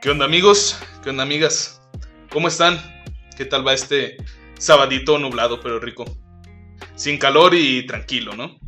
[0.00, 0.78] ¿Qué onda amigos?
[1.02, 1.82] ¿Qué onda amigas?
[2.30, 2.78] ¿Cómo están?
[3.36, 4.16] ¿Qué tal va este
[4.56, 6.04] sabadito nublado pero rico?
[6.94, 8.60] Sin calor y tranquilo, ¿no?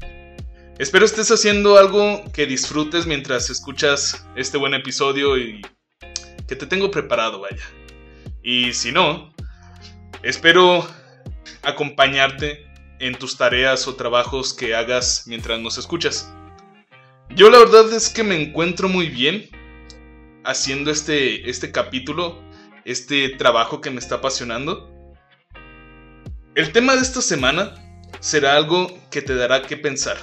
[0.80, 5.62] Espero estés haciendo algo que disfrutes mientras escuchas este buen episodio y
[6.48, 7.62] que te tengo preparado, vaya.
[8.42, 9.32] Y si no,
[10.24, 10.84] espero
[11.62, 12.66] acompañarte
[12.98, 16.28] en tus tareas o trabajos que hagas mientras nos escuchas.
[17.36, 19.48] Yo la verdad es que me encuentro muy bien
[20.44, 22.42] haciendo este, este capítulo,
[22.84, 24.90] este trabajo que me está apasionando.
[26.54, 27.74] El tema de esta semana
[28.20, 30.16] será algo que te dará que pensar,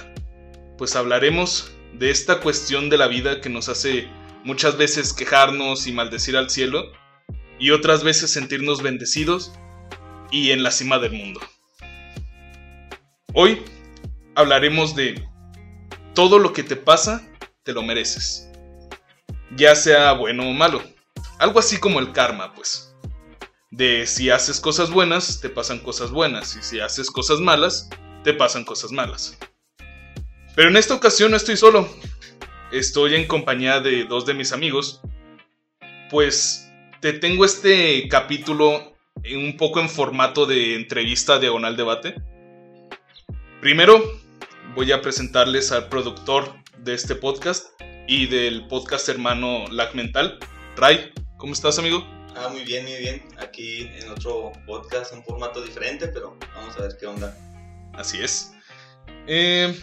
[0.76, 4.08] pues hablaremos de esta cuestión de la vida que nos hace
[4.44, 6.92] muchas veces quejarnos y maldecir al cielo,
[7.58, 9.52] y otras veces sentirnos bendecidos
[10.30, 11.40] y en la cima del mundo.
[13.34, 13.62] Hoy
[14.34, 15.22] hablaremos de
[16.14, 17.26] todo lo que te pasa,
[17.64, 18.47] te lo mereces.
[19.56, 20.82] Ya sea bueno o malo.
[21.38, 22.94] Algo así como el karma, pues.
[23.70, 26.56] De si haces cosas buenas, te pasan cosas buenas.
[26.56, 27.88] Y si haces cosas malas,
[28.24, 29.38] te pasan cosas malas.
[30.54, 31.88] Pero en esta ocasión no estoy solo.
[32.72, 35.00] Estoy en compañía de dos de mis amigos.
[36.10, 36.68] Pues
[37.00, 38.96] te tengo este capítulo
[39.34, 42.14] un poco en formato de entrevista diagonal debate.
[43.60, 44.02] Primero,
[44.74, 47.68] voy a presentarles al productor de este podcast
[48.08, 50.38] y del podcast hermano Lag Mental.
[50.76, 52.02] Ray, ¿cómo estás, amigo?
[52.34, 53.22] Ah, muy bien, muy bien.
[53.38, 57.36] Aquí en otro podcast, un formato diferente, pero vamos a ver qué onda.
[57.92, 58.54] Así es.
[59.26, 59.78] Eh,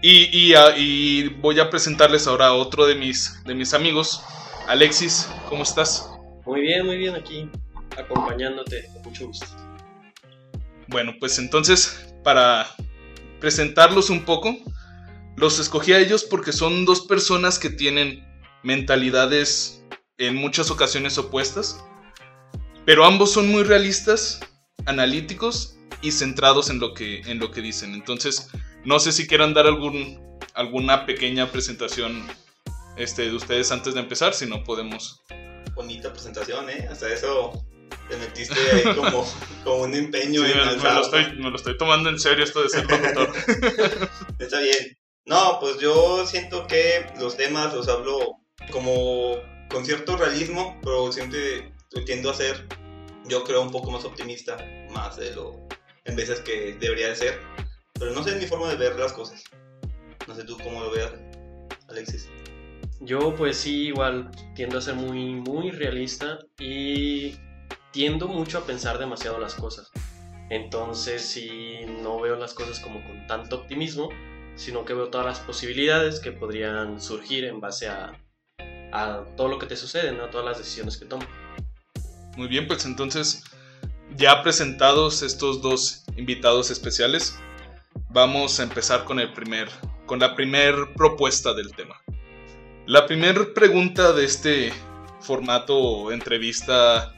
[0.00, 4.22] y, y, voy a presentarles ahora a otro de mis, de mis amigos,
[4.68, 6.08] Alexis, ¿cómo estás?
[6.46, 7.50] Muy bien, muy bien aquí,
[7.96, 9.46] acompañándote, con mucho gusto.
[10.86, 12.68] Bueno, pues entonces, para
[13.40, 14.54] presentarlos un poco.
[15.38, 18.26] Los escogí a ellos porque son dos personas que tienen
[18.64, 19.84] mentalidades
[20.16, 21.78] en muchas ocasiones opuestas,
[22.84, 24.40] pero ambos son muy realistas,
[24.86, 27.94] analíticos y centrados en lo que, en lo que dicen.
[27.94, 28.48] Entonces,
[28.84, 30.20] no sé si quieran dar algún,
[30.54, 32.26] alguna pequeña presentación
[32.96, 35.22] este, de ustedes antes de empezar, si no podemos.
[35.76, 36.88] Bonita presentación, ¿eh?
[36.90, 37.64] Hasta eso
[38.08, 39.24] te metiste ahí como,
[39.62, 42.60] como un empeño en me, me, lo estoy, me lo estoy tomando en serio esto
[42.60, 43.32] de ser locutor.
[44.40, 44.97] Está bien.
[45.28, 48.38] No, pues yo siento que los temas los hablo
[48.72, 49.36] como
[49.70, 51.74] con cierto realismo, pero siempre
[52.06, 52.66] tiendo a ser,
[53.26, 54.56] yo creo, un poco más optimista,
[54.90, 55.68] más de lo
[56.06, 57.40] en veces que debería de ser.
[57.92, 59.44] Pero no sé mi forma de ver las cosas.
[60.26, 61.12] No sé tú cómo lo veas,
[61.88, 62.30] Alexis.
[63.00, 67.36] Yo pues sí, igual tiendo a ser muy, muy realista y
[67.92, 69.90] tiendo mucho a pensar demasiado las cosas.
[70.48, 74.08] Entonces, si no veo las cosas como con tanto optimismo,
[74.58, 78.12] sino que veo todas las posibilidades que podrían surgir en base a,
[78.92, 80.24] a todo lo que te sucede, ¿no?
[80.24, 81.24] a todas las decisiones que tomo.
[82.36, 83.44] Muy bien, pues entonces,
[84.16, 87.38] ya presentados estos dos invitados especiales,
[88.10, 89.68] vamos a empezar con el primer,
[90.06, 91.94] con la primera propuesta del tema.
[92.86, 94.72] La primera pregunta de este
[95.20, 97.14] formato entrevista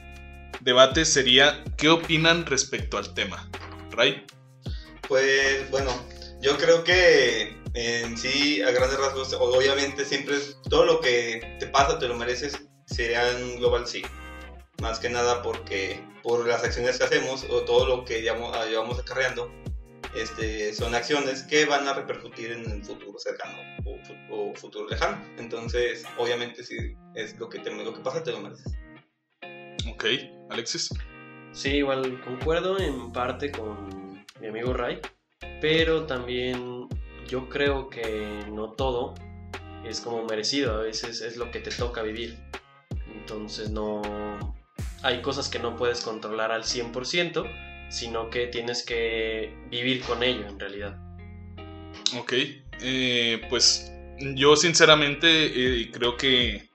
[0.59, 3.49] debate sería, ¿qué opinan respecto al tema?
[3.91, 4.25] Ray.
[5.07, 5.91] Pues bueno,
[6.41, 10.37] yo creo que en sí, a grandes rasgos, obviamente siempre
[10.69, 14.01] todo lo que te pasa te lo mereces, sería en global sí.
[14.81, 18.65] Más que nada porque por las acciones que hacemos o todo lo que llevamos, ah,
[18.65, 19.51] llevamos acarreando,
[20.15, 23.57] este, son acciones que van a repercutir en el futuro cercano
[24.29, 25.23] o, futuro lejano.
[25.37, 28.73] Entonces, obviamente, si es lo que, te, lo que pasa, te lo mereces.
[29.87, 30.05] Ok,
[30.49, 30.89] Alexis.
[31.53, 34.99] Sí, igual concuerdo en parte con mi amigo Ray,
[35.59, 36.87] pero también
[37.27, 39.13] yo creo que no todo
[39.85, 42.37] es como merecido, a veces es lo que te toca vivir.
[43.13, 44.01] Entonces no
[45.03, 50.47] hay cosas que no puedes controlar al 100%, sino que tienes que vivir con ello
[50.47, 50.97] en realidad.
[52.17, 52.33] Ok,
[52.81, 53.91] eh, pues
[54.35, 55.27] yo sinceramente
[55.81, 56.71] eh, creo que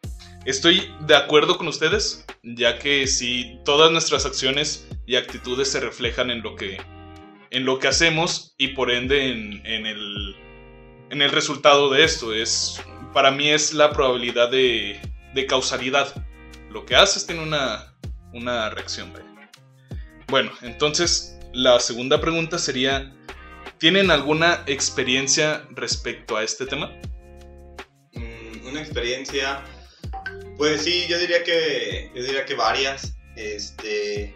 [0.46, 6.30] Estoy de acuerdo con ustedes, ya que si todas nuestras acciones y actitudes se reflejan
[6.30, 6.80] en lo que,
[7.50, 10.36] en lo que hacemos y por ende en, el,
[11.10, 12.80] en el resultado de esto, es,
[13.12, 15.00] para mí es la probabilidad de,
[15.34, 16.14] de causalidad.
[16.70, 17.94] Lo que haces tiene una,
[18.32, 19.12] una reacción.
[20.28, 23.14] Bueno, entonces la segunda pregunta sería,
[23.78, 26.90] ¿tienen alguna experiencia respecto a este tema?
[28.12, 29.62] Mm, una experiencia
[30.56, 34.34] pues sí, yo diría que, yo diría que varias, este,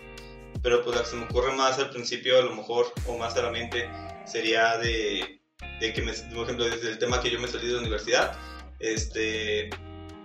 [0.63, 3.37] pero pues la que se me ocurre más al principio a lo mejor, o más
[3.37, 3.89] a la mente,
[4.27, 5.41] sería de,
[5.81, 8.39] de que, me, por ejemplo, desde el tema que yo me salí de la universidad,
[8.79, 9.71] este,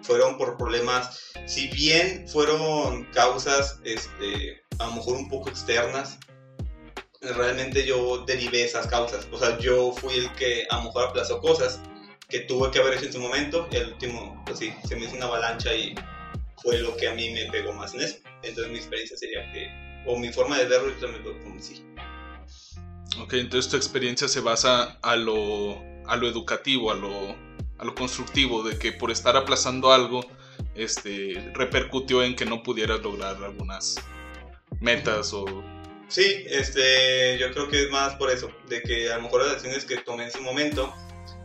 [0.01, 6.19] fueron por problemas, si bien fueron causas, este, a lo mejor un poco externas,
[7.21, 9.27] realmente yo derivé esas causas.
[9.31, 11.79] O sea, yo fui el que a lo mejor aplazó cosas
[12.29, 15.05] que tuve que haber hecho en su momento y al último, pues sí, se me
[15.05, 15.95] hizo una avalancha y
[16.61, 18.17] fue lo que a mí me pegó más en eso.
[18.43, 19.69] Entonces mi experiencia sería que,
[20.05, 21.83] o mi forma de verlo, yo también lo como sí.
[23.19, 27.35] Ok, entonces tu experiencia se basa a lo, a lo educativo, a lo,
[27.77, 30.25] a lo constructivo, de que por estar aplazando algo,
[30.75, 33.95] este, repercutió en que no pudieras lograr algunas
[34.79, 35.45] metas o...
[36.07, 39.53] Sí, este, yo creo que es más por eso, de que a lo mejor las
[39.53, 40.93] acciones que tomé en su momento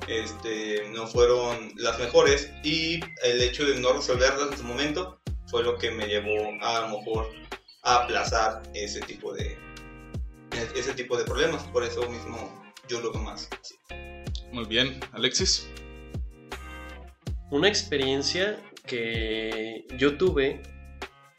[0.09, 5.62] este, no fueron las mejores y el hecho de no resolverlas en su momento fue
[5.62, 7.31] lo que me llevó a, a lo mejor
[7.82, 9.59] aplazar ese tipo de
[10.75, 11.62] ese tipo de problemas.
[11.65, 13.49] Por eso mismo yo lo veo más.
[13.61, 13.75] así.
[14.53, 15.69] Muy bien, Alexis.
[17.50, 20.62] Una experiencia que yo tuve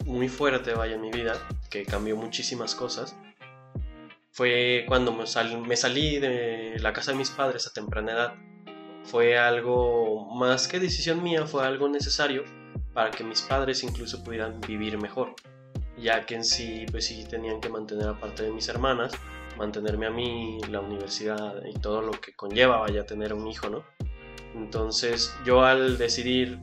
[0.05, 1.35] muy fuerte, vaya, en mi vida,
[1.69, 3.15] que cambió muchísimas cosas,
[4.31, 8.33] fue cuando me, sal- me salí de la casa de mis padres a temprana edad.
[9.03, 12.43] Fue algo más que decisión mía, fue algo necesario
[12.93, 15.33] para que mis padres incluso pudieran vivir mejor,
[16.01, 19.13] ya que en sí, pues sí tenían que mantener aparte de mis hermanas,
[19.57, 23.83] mantenerme a mí, la universidad y todo lo que conlleva, vaya, tener un hijo, ¿no?
[24.55, 26.59] Entonces yo al decidir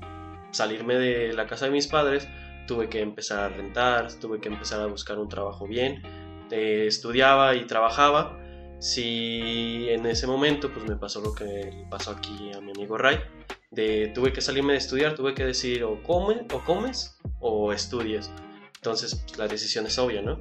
[0.51, 2.29] salirme de la casa de mis padres,
[2.67, 6.03] tuve que empezar a rentar, tuve que empezar a buscar un trabajo bien,
[6.51, 8.39] eh, estudiaba y trabajaba.
[8.81, 13.19] Si en ese momento pues me pasó lo que pasó aquí a mi amigo Ray,
[13.71, 18.31] de tuve que salirme de estudiar, tuve que decir o come o comes o estudias.
[18.79, 20.41] Entonces pues, la decisión es obvia, ¿no?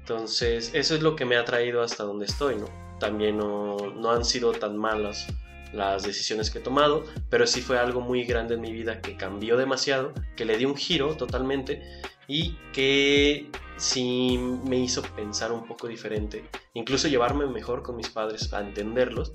[0.00, 2.66] Entonces eso es lo que me ha traído hasta donde estoy, ¿no?
[2.98, 5.26] También no, no han sido tan malas
[5.72, 9.16] las decisiones que he tomado, pero sí fue algo muy grande en mi vida que
[9.16, 11.82] cambió demasiado, que le dio un giro totalmente
[12.28, 16.44] y que sí me hizo pensar un poco diferente,
[16.74, 19.32] incluso llevarme mejor con mis padres a entenderlos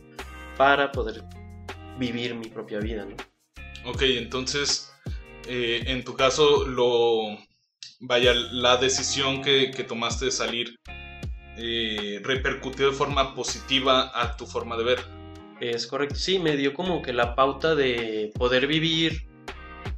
[0.58, 1.24] para poder
[2.00, 3.16] vivir mi propia vida, ¿no?
[3.90, 4.92] Ok, entonces,
[5.48, 7.38] eh, en tu caso, lo.
[8.00, 10.80] Vaya, la decisión que, que tomaste de salir
[11.58, 15.00] eh, repercutió de forma positiva a tu forma de ver.
[15.60, 19.28] Es correcto, sí, me dio como que la pauta de poder vivir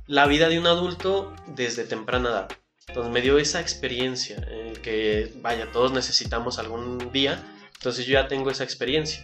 [0.08, 2.50] la vida de un adulto desde temprana edad.
[2.88, 7.44] Entonces me dio esa experiencia, en el que, vaya, todos necesitamos algún día,
[7.76, 9.22] entonces yo ya tengo esa experiencia.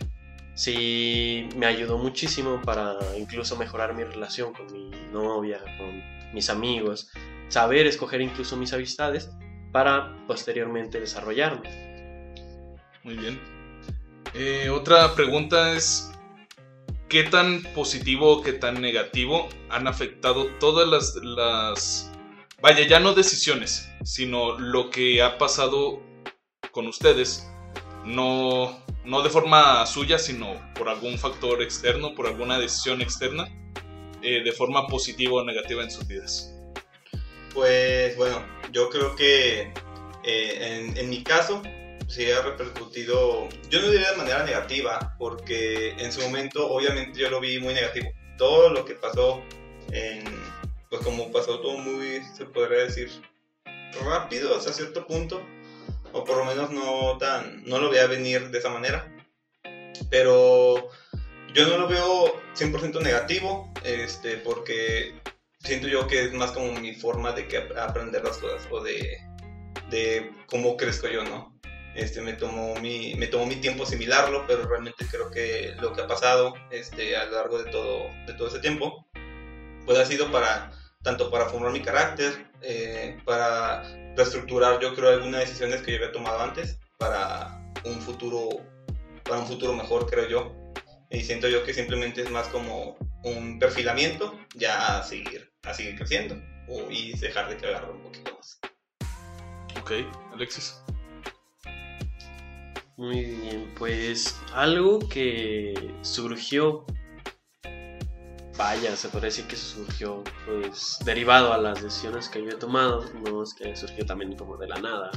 [0.53, 7.09] Sí, me ayudó muchísimo para incluso mejorar mi relación con mi novia, con mis amigos,
[7.49, 9.29] saber escoger incluso mis amistades
[9.71, 11.69] para posteriormente desarrollarme.
[13.03, 13.39] Muy bien.
[14.33, 16.11] Eh, otra pregunta es,
[17.07, 22.11] ¿qué tan positivo o qué tan negativo han afectado todas las.
[22.61, 26.01] Vaya, ya no decisiones, sino lo que ha pasado
[26.71, 27.47] con ustedes,
[28.05, 33.47] no, no de forma suya, sino por algún factor externo, por alguna decisión externa,
[34.21, 36.54] eh, de forma positiva o negativa en sus vidas.
[37.55, 39.73] Pues bueno, yo creo que
[40.25, 41.61] eh, en, mi caso
[42.09, 47.29] sí ha repercutido, yo no diría de manera negativa, porque en su momento obviamente yo
[47.29, 48.11] lo vi muy negativo.
[48.37, 49.41] Todo lo que pasó,
[49.93, 50.25] en,
[50.89, 53.09] pues como pasó todo muy, se podría decir,
[54.03, 55.41] rápido hasta cierto punto,
[56.11, 59.09] o por lo menos no tan, no lo veía venir de esa manera.
[60.09, 60.89] Pero
[61.53, 65.15] yo no lo veo 100% negativo, este, porque
[65.65, 68.81] siento yo que es más como mi forma de que ap- aprender las cosas o
[68.81, 69.17] de,
[69.89, 71.59] de cómo crezco yo, ¿no?
[71.95, 76.01] Este, me tomó mi, me tomó mi tiempo asimilarlo, pero realmente creo que lo que
[76.01, 79.07] ha pasado este, a lo largo de todo, de todo ese tiempo,
[79.85, 80.71] pues ha sido para,
[81.03, 83.83] tanto para formar mi carácter, eh, para
[84.17, 88.49] reestructurar yo creo algunas decisiones que yo había tomado antes, para un futuro,
[89.23, 90.55] para un futuro mejor creo yo.
[91.09, 95.95] Y siento yo que simplemente es más como un perfilamiento, ya a seguir, a seguir
[95.95, 98.59] creciendo o, y dejar de cagarlo un poquito más.
[99.79, 99.91] Ok,
[100.33, 100.81] Alexis.
[102.97, 106.85] Muy bien, pues algo que surgió,
[108.57, 113.03] vaya, se podría decir que surgió pues derivado a las decisiones que yo he tomado,
[113.25, 115.11] no es que surgió también como de la nada.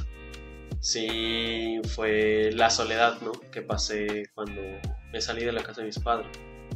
[0.81, 3.33] Sí, fue la soledad, ¿no?
[3.52, 4.61] Que pasé cuando
[5.12, 6.28] me salí de la casa de mis padres.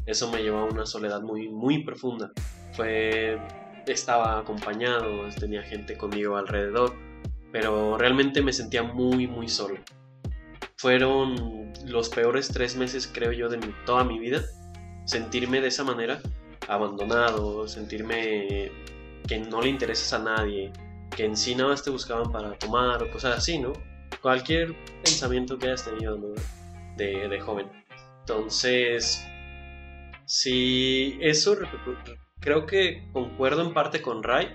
[0.07, 2.33] Eso me llevó a una soledad muy, muy profunda.
[2.75, 3.41] Fue,
[3.87, 6.95] estaba acompañado, tenía gente conmigo alrededor,
[7.51, 9.79] pero realmente me sentía muy, muy solo
[10.83, 14.43] fueron los peores tres meses, creo yo, de toda mi vida.
[15.05, 16.21] Sentirme de esa manera,
[16.67, 18.73] abandonado, sentirme
[19.29, 20.73] que no le interesas a nadie,
[21.17, 23.73] que en sí nada más te buscaban para tomar o cosas así, ¿no?
[24.21, 24.75] Cualquier
[25.05, 26.35] pensamiento que hayas tenido ¿no?
[26.97, 27.71] de, de joven.
[28.23, 29.25] Entonces,
[30.27, 31.55] sí, eso
[32.42, 34.49] creo que concuerdo en parte con Ray,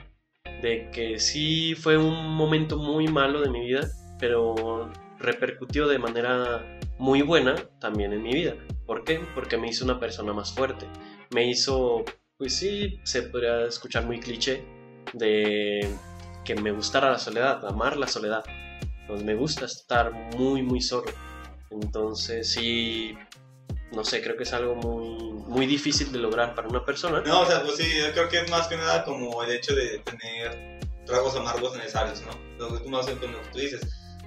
[0.62, 3.88] de que sí fue un momento muy malo de mi vida,
[4.20, 8.56] pero repercutió de manera muy buena también en mi vida.
[8.86, 9.22] ¿Por qué?
[9.34, 10.86] Porque me hizo una persona más fuerte.
[11.34, 12.04] Me hizo,
[12.38, 14.64] pues sí, se podría escuchar muy cliché,
[15.14, 15.88] de
[16.44, 18.44] que me gustara la soledad, amar la soledad.
[19.08, 21.12] Pues me gusta estar muy, muy solo.
[21.70, 23.18] Entonces sí,
[23.92, 27.22] no sé, creo que es algo muy, muy difícil de lograr para una persona.
[27.22, 29.74] No, o sea, pues sí, yo creo que es más que nada como el hecho
[29.76, 32.32] de tener tragos amargos necesarios, ¿no?
[32.58, 33.82] Lo que tú más con lo que tú dices.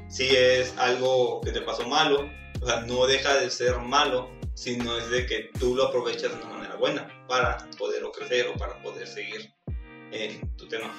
[0.09, 2.29] Si es algo que te pasó malo,
[2.61, 6.43] o sea, no deja de ser malo, sino es de que tú lo aprovechas de
[6.43, 9.55] una manera buena para poder crecer o para poder seguir
[10.11, 10.91] en tu tema.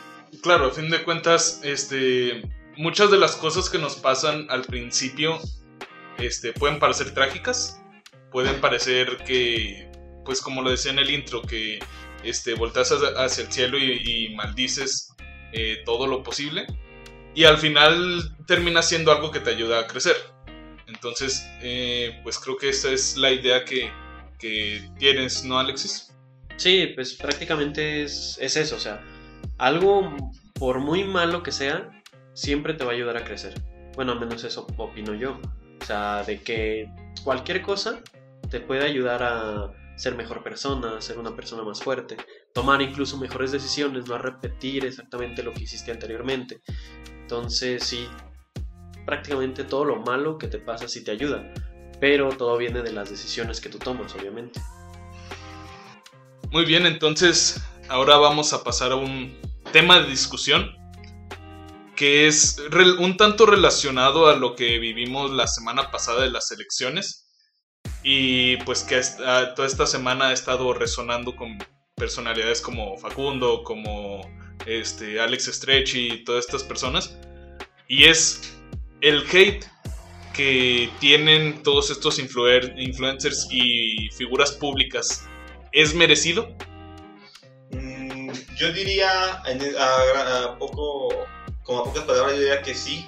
[0.41, 2.41] Claro, a fin de cuentas, este,
[2.77, 5.39] muchas de las cosas que nos pasan al principio
[6.17, 7.80] este, pueden parecer trágicas,
[8.31, 9.89] pueden parecer que,
[10.25, 11.79] pues como lo decía en el intro, que
[12.23, 15.13] este, volteas hacia el cielo y, maldices
[15.53, 16.65] eh, todo lo posible.
[17.33, 20.15] Y al final termina siendo algo que te ayuda a crecer.
[20.87, 23.89] Entonces, eh, pues creo que esa es la idea que,
[24.37, 26.13] que tienes, ¿no, Alexis?
[26.57, 29.01] Sí, pues prácticamente es, es, eso, o sea,
[29.57, 30.15] algo
[30.53, 31.89] por muy malo que sea,
[32.33, 33.53] siempre te va a ayudar a crecer.
[33.95, 35.39] Bueno, al menos eso opino yo.
[35.81, 36.89] O sea, de que
[37.23, 38.01] cualquier cosa
[38.51, 42.17] te puede ayudar a ser mejor persona, ser una persona más fuerte,
[42.53, 46.61] tomar incluso mejores decisiones, no a repetir exactamente lo que hiciste anteriormente.
[47.21, 48.07] Entonces, sí,
[49.05, 51.53] prácticamente todo lo malo que te pasa sí te ayuda,
[51.99, 54.61] pero todo viene de las decisiones que tú tomas, obviamente.
[56.51, 59.39] Muy bien, entonces ahora vamos a pasar a un
[59.71, 60.75] tema de discusión
[61.95, 62.57] que es
[62.99, 67.30] un tanto relacionado a lo que vivimos la semana pasada de las elecciones
[68.03, 68.99] y pues que
[69.55, 71.57] toda esta semana ha estado resonando con
[71.95, 74.21] personalidades como Facundo, como
[74.65, 77.17] este, Alex Stretch y todas estas personas.
[77.87, 78.57] Y es
[79.01, 79.65] el hate
[80.33, 85.27] que tienen todos estos influencers y figuras públicas.
[85.71, 86.55] ¿Es merecido?
[87.71, 91.09] Mm, yo diría, a, poco,
[91.63, 93.05] como a pocas palabras, yo diría que sí.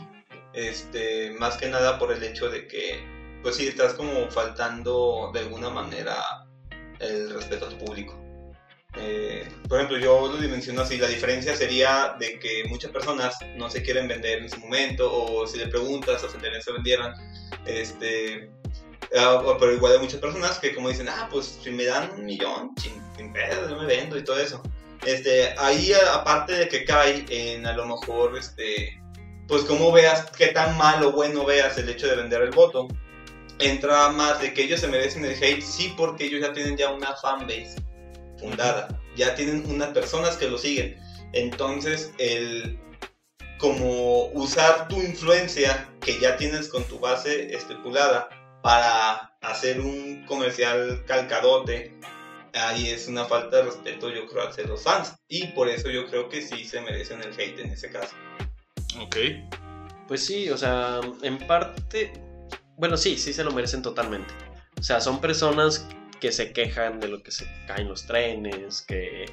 [0.54, 3.13] Este, más que nada por el hecho de que
[3.44, 6.16] pues sí, estás como faltando de alguna manera
[7.00, 8.20] el respeto a tu público.
[8.96, 13.70] Eh, por ejemplo, yo lo dimensiono así, la diferencia sería de que muchas personas no
[13.70, 17.14] se quieren vender en su momento o si le preguntas o se se vendieran,
[17.66, 18.52] este,
[19.18, 22.26] ah, pero igual hay muchas personas que como dicen, ah, pues si me dan un
[22.26, 24.62] millón, sin, pedo, yo me vendo y todo eso.
[25.06, 29.02] Este, ahí aparte de que cae en a lo mejor, este,
[29.48, 32.88] pues como veas, qué tan mal o bueno veas el hecho de vender el voto,
[33.60, 36.92] entra más de que ellos se merecen el hate, sí, porque ellos ya tienen ya
[36.92, 37.76] una fanbase
[38.40, 40.98] fundada, ya tienen unas personas que lo siguen.
[41.34, 42.80] Entonces, el
[43.58, 48.28] como usar tu influencia que ya tienes con tu base estipulada
[48.62, 51.98] para hacer un comercial calcadote,
[52.54, 55.16] ahí es una falta de respeto, yo creo, hacia los fans.
[55.30, 58.14] Y por eso yo creo que sí se merecen el hate en ese caso.
[59.00, 59.16] Ok.
[60.08, 62.12] Pues sí, o sea, en parte
[62.78, 64.34] bueno, sí, sí se lo merecen totalmente.
[64.80, 65.88] O sea, son personas
[66.20, 69.26] que se quejan de lo que se caen los trenes, que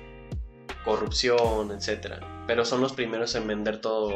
[0.84, 2.22] corrupción, etc.
[2.46, 4.12] Pero son los primeros en vender todo,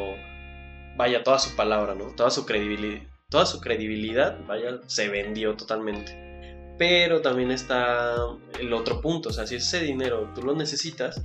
[0.97, 2.07] vaya, toda su palabra, ¿no?
[2.15, 6.75] Toda su credibilidad, toda su credibilidad, vaya, se vendió totalmente.
[6.77, 8.15] Pero también está
[8.59, 11.21] el otro punto, o sea, si ese dinero tú lo necesitas,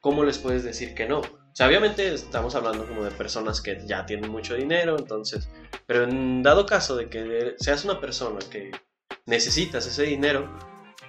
[0.00, 1.22] ¿cómo les puedes decir que no?
[1.54, 5.48] O sea, obviamente estamos hablando como de personas que ya tienen mucho dinero, entonces,
[5.86, 8.72] pero en dado caso de que seas una persona que
[9.26, 10.52] necesitas ese dinero,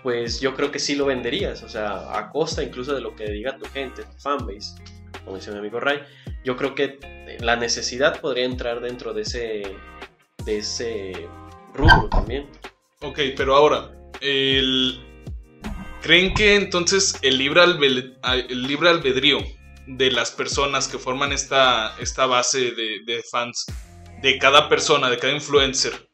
[0.04, 3.32] pues yo creo que sí lo venderías, o sea, a costa incluso de lo que
[3.32, 4.75] diga tu gente, tu fanbase,
[5.24, 6.02] como dice mi amigo Ray,
[6.44, 7.00] yo creo que
[7.40, 9.64] la necesidad podría entrar dentro de ese,
[10.46, 11.28] de ese
[11.74, 12.48] rubro también.
[13.02, 15.02] Ok, pero ahora, ¿creen
[16.36, 19.40] que entonces el el libre albedrío
[19.88, 23.65] de las personas que forman esta, esta base de, fans,
[24.22, 26.10] de cada persona, de cada influencer,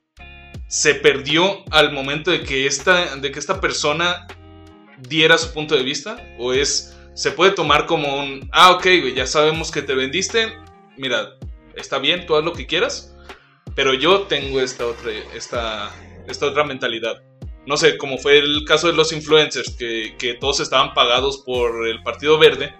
[0.67, 4.27] se perdió al momento de que esta, de que esta persona
[5.07, 6.17] diera su punto de vista?
[6.37, 8.85] ¿O es, se puede tomar como un, ah, ok,
[9.15, 10.53] ya sabemos que te vendiste,
[10.97, 11.37] mira,
[11.75, 13.15] está bien, tú haz lo que quieras,
[13.75, 15.91] pero yo tengo esta otra, esta,
[16.27, 17.21] esta otra mentalidad?
[17.67, 21.87] No sé, como fue el caso de los influencers, que, que todos estaban pagados por
[21.87, 22.73] el Partido Verde,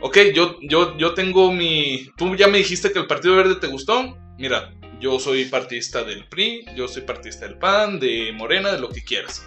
[0.00, 2.10] ok, yo, yo, yo tengo mi...
[2.16, 4.16] Tú ya me dijiste que el Partido Verde te gustó.
[4.38, 8.90] Mira, yo soy partidista del PRI, yo soy partidista del PAN, de Morena, de lo
[8.90, 9.46] que quieras.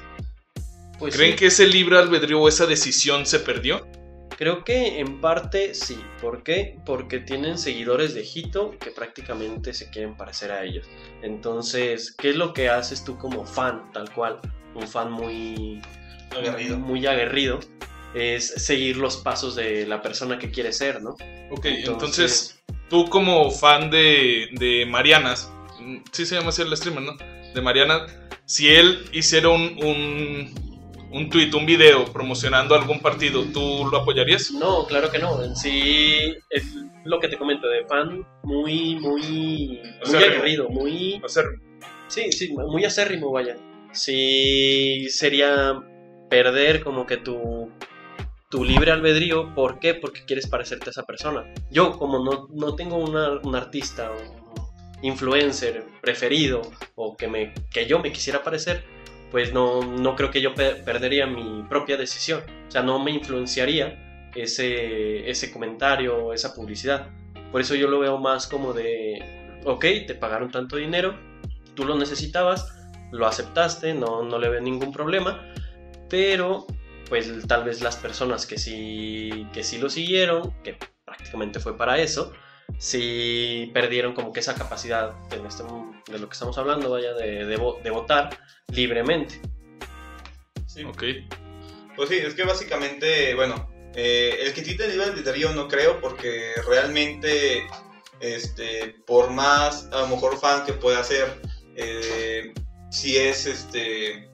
[1.00, 1.38] Pues ¿Creen sí.
[1.38, 3.88] que ese libre albedrío o esa decisión se perdió?
[4.38, 5.98] Creo que en parte sí.
[6.22, 6.80] ¿Por qué?
[6.86, 10.88] Porque tienen seguidores de Hito que prácticamente se quieren parecer a ellos.
[11.22, 14.40] Entonces, ¿qué es lo que haces tú como fan, tal cual?
[14.76, 15.82] Un fan muy
[16.36, 16.78] Aguerrido.
[16.80, 17.60] muy aguerrido.
[18.14, 21.16] Es seguir los pasos de la persona que quiere ser, ¿no?
[21.52, 25.52] Ok, entonces, tú como fan de, de Marianas,
[26.12, 27.18] sí se llama así el streamer, ¿no?
[27.54, 28.06] De Mariana,
[28.46, 30.54] si él hiciera un, un,
[31.12, 34.52] un tweet, un video promocionando algún partido, ¿tú lo apoyarías?
[34.52, 35.44] No, claro que no.
[35.44, 36.64] En sí es
[37.06, 40.26] lo que te comento de fan muy, muy, muy Acérrimo.
[40.36, 41.44] aguerrido, muy O sea,
[42.08, 43.56] Sí, sí, muy acérrimo, vaya.
[43.92, 45.82] Sí, sería
[46.30, 47.72] perder como que tu,
[48.54, 49.52] tu libre albedrío.
[49.56, 49.96] ¿Por qué?
[49.96, 51.44] Porque quieres parecerte a esa persona.
[51.72, 56.62] Yo, como no, no tengo una- un artista un influencer preferido
[56.94, 58.84] o que, me, que yo me quisiera parecer,
[59.32, 62.42] pues no, no creo que yo pe- perdería mi propia decisión.
[62.68, 67.08] O sea, no me influenciaría ese, ese comentario, esa publicidad.
[67.52, 71.18] Por eso yo lo veo más como de, ok, te pagaron tanto dinero,
[71.74, 72.68] tú lo necesitabas,
[73.12, 75.44] lo aceptaste, no, no le veo ningún problema,
[76.08, 76.68] pero
[77.14, 82.00] pues tal vez las personas que sí, que sí lo siguieron, que prácticamente fue para
[82.00, 82.34] eso,
[82.80, 85.62] sí perdieron como que esa capacidad en este,
[86.12, 88.36] de lo que estamos hablando, vaya, de, de vo- de votar
[88.70, 89.40] libremente.
[90.66, 90.84] Sí.
[90.86, 91.04] ok.
[91.96, 96.02] Pues sí, es que básicamente, bueno, eh, el que quite el libre albedrío no creo
[96.02, 97.68] porque realmente,
[98.22, 101.40] este, por más a lo mejor fan que pueda ser,
[101.76, 102.56] eh,
[102.90, 104.32] si es, este,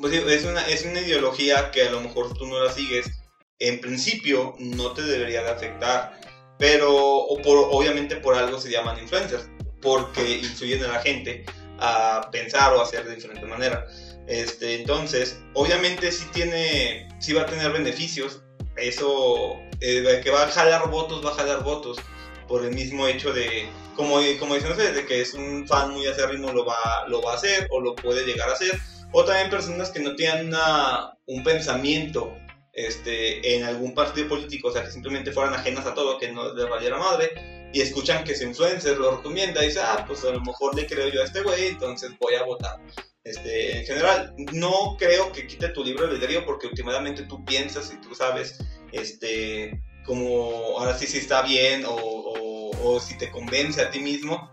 [0.00, 3.10] pues es una, es una ideología que a lo mejor tú no la sigues,
[3.58, 6.18] en principio no te debería de afectar,
[6.58, 9.48] pero o por, obviamente por algo se llaman influencers,
[9.82, 11.44] porque influyen a la gente
[11.78, 13.86] a pensar o hacer de diferente manera.
[14.26, 18.42] Este, entonces, obviamente sí tiene, sí va a tener beneficios.
[18.76, 21.98] Eso, eh, que va a jalar votos, va a jalar votos
[22.46, 26.06] por el mismo hecho de, como, como dicen ustedes, de que es un fan muy
[26.06, 28.78] acérrimo, lo va, lo va a hacer o lo puede llegar a hacer.
[29.12, 32.36] O también personas que no tienen una- un pensamiento
[32.72, 36.54] este, en algún partido político, o sea, que simplemente fueran ajenas a todo, que no
[36.54, 40.30] les valiera madre, y escuchan que su influencer lo recomienda y dicen, ah, pues a
[40.30, 42.78] lo mejor le creo yo a este güey, entonces voy a votar.
[43.24, 48.00] Este, en general, no creo que quite tu libre albedrío porque últimamente tú piensas y
[48.00, 48.58] tú sabes,
[48.92, 53.98] este, como ahora sí si está bien o, o- o si te convence a ti
[53.98, 54.50] mismo,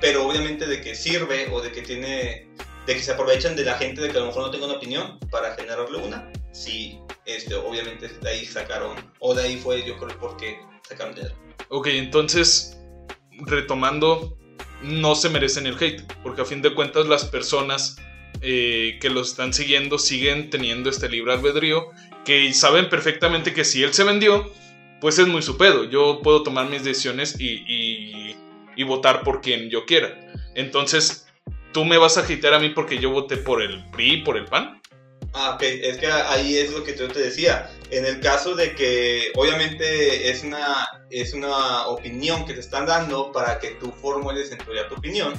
[0.00, 2.48] pero obviamente de que sirve o de que tiene,
[2.86, 4.74] de que se aprovechan de la gente de que a lo mejor no tenga una
[4.74, 9.96] opinión para generarle una, sí, este, obviamente de ahí sacaron, o de ahí fue yo
[9.98, 11.34] creo porque sacaron dinero.
[11.68, 12.78] Ok, entonces,
[13.46, 14.36] retomando,
[14.82, 17.96] no se merecen el hate, porque a fin de cuentas las personas
[18.40, 21.90] eh, que los están siguiendo siguen teniendo este libre albedrío,
[22.24, 24.50] que saben perfectamente que si él se vendió,
[25.00, 25.84] pues es muy su pedo.
[25.84, 28.36] Yo puedo tomar mis decisiones y, y-
[28.74, 30.32] y votar por quien yo quiera.
[30.54, 31.21] Entonces,
[31.72, 34.44] ¿tú me vas a hatear a mí porque yo voté por el PRI, por el
[34.44, 34.80] PAN?
[35.34, 37.70] Ah, ok, es que ahí es lo que yo te decía.
[37.90, 43.32] En el caso de que obviamente es una, es una opinión que te están dando
[43.32, 45.32] para que tú formules en teoría tu opinión,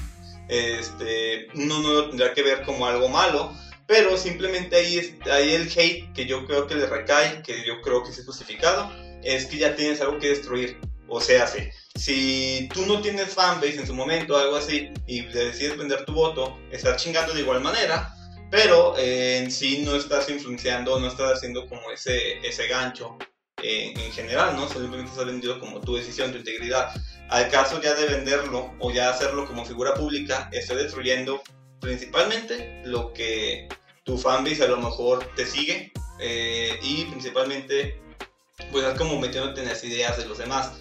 [0.50, 3.54] este, uno no lo tendrá que ver como algo malo,
[3.86, 7.82] pero simplemente ahí, es, ahí el hate que yo creo que le recae, que yo
[7.82, 8.92] creo que es justificado,
[9.24, 10.80] es que ya tienes algo que destruir.
[11.14, 15.78] O sea, sí, si tú no tienes fanbase en su momento, algo así, y decides
[15.78, 18.12] vender tu voto, estás chingando de igual manera,
[18.50, 23.16] pero eh, en sí no estás influenciando, no estás haciendo como ese, ese gancho
[23.62, 24.68] eh, en general, ¿no?
[24.68, 26.90] Simplemente estás vendido como tu decisión, tu integridad.
[27.30, 31.44] Al caso ya de venderlo o ya hacerlo como figura pública, estás destruyendo
[31.80, 33.68] principalmente lo que
[34.04, 38.02] tu fanbase a lo mejor te sigue eh, y principalmente
[38.72, 40.72] pues es como metiéndote en las ideas de los demás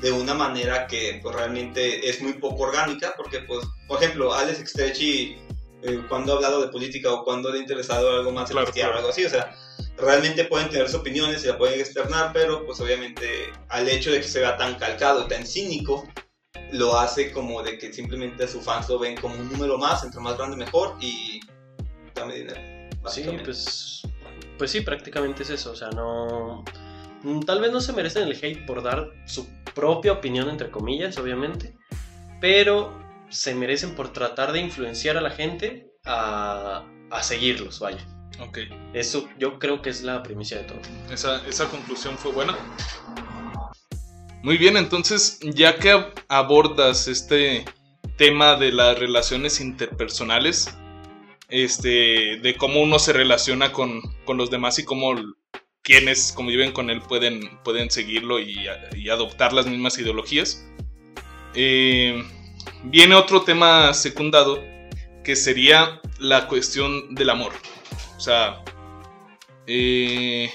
[0.00, 4.60] de una manera que pues, realmente es muy poco orgánica porque pues por ejemplo Alex
[4.60, 5.36] Extechi
[5.82, 8.88] eh, cuando ha hablado de política o cuando le ha interesado algo más Claro, celestial
[8.88, 8.98] o claro.
[8.98, 9.54] algo así o sea
[9.96, 14.18] realmente pueden tener sus opiniones y la pueden externar pero pues obviamente al hecho de
[14.20, 16.06] que se vea tan calcado tan cínico
[16.72, 20.04] lo hace como de que simplemente a sus fans lo ven como un número más
[20.04, 21.40] entre más grande mejor y
[22.14, 22.60] dame dinero
[23.08, 24.02] Sí, pues,
[24.58, 25.72] pues sí, prácticamente es eso.
[25.72, 26.64] O sea, no.
[27.22, 31.18] Mm, Tal vez no se merecen el hate por dar su propia opinión, entre comillas,
[31.18, 31.74] obviamente.
[32.40, 38.04] Pero se merecen por tratar de influenciar a la gente a, a seguirlos, vaya.
[38.40, 38.58] Ok.
[38.94, 40.80] Eso yo creo que es la primicia de todo.
[41.10, 42.56] Esa, esa conclusión fue buena.
[44.42, 47.64] Muy bien, entonces, ya que abordas este
[48.16, 50.74] tema de las relaciones interpersonales,
[51.50, 55.14] este, de cómo uno se relaciona con, con los demás y cómo
[55.82, 58.68] quienes conviven con él pueden, pueden seguirlo y,
[59.10, 60.66] adoptar las mismas ideologías.
[61.54, 62.22] Eh,
[62.84, 64.62] viene otro tema secundado
[65.24, 67.52] que sería la cuestión del amor.
[68.16, 68.62] O sea,
[69.66, 70.50] eh,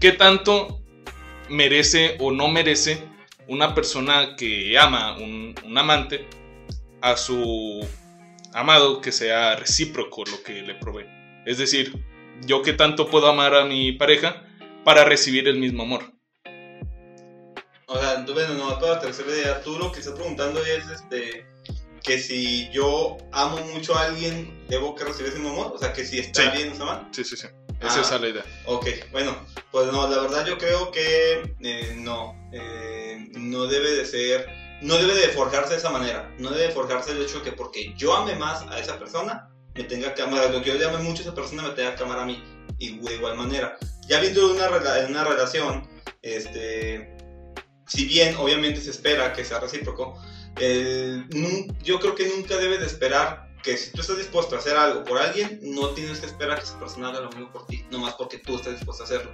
[0.00, 0.82] ¿qué tanto
[1.48, 3.02] merece o no merece
[3.46, 6.26] una persona que ama, un, un amante,
[7.00, 7.86] a su
[8.52, 11.06] amado que sea recíproco lo que le provee?
[11.46, 11.94] Es decir,
[12.46, 14.42] yo qué tanto puedo amar a mi pareja
[14.84, 16.12] para recibir el mismo amor.
[17.86, 21.44] O sea, bueno, no, para tercera idea, tú lo que estás preguntando es este
[22.02, 26.04] que si yo amo mucho a alguien, debo que recibir ese amor, o sea, que
[26.04, 26.56] si está Sí.
[26.56, 27.08] bien esa amar.
[27.10, 27.46] Sí, sí, sí.
[27.80, 28.14] Esa Ah.
[28.14, 28.44] es la idea.
[28.66, 29.36] Ok, bueno,
[29.70, 34.46] pues no, la verdad yo creo que eh, no, eh, no debe de ser,
[34.82, 37.52] no debe de forjarse de esa manera, no debe de forjarse el hecho de que
[37.52, 40.98] porque yo ame más a esa persona, me tenga que lo que yo le ame
[40.98, 42.42] mucho a esa persona, me tenga que amar a mí,
[42.78, 43.78] y de igual manera.
[44.08, 44.66] Ya viendo una,
[44.98, 45.88] en una relación,
[46.22, 47.16] este,
[47.86, 50.20] si bien obviamente se espera que sea recíproco,
[51.82, 55.04] yo creo que nunca debe de esperar que si tú estás dispuesto a hacer algo
[55.04, 58.14] por alguien, no tienes que esperar que esa persona haga lo mismo por ti, nomás
[58.14, 59.30] porque tú estás dispuesto a hacerlo.